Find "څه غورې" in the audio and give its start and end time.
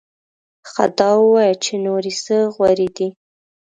2.23-2.87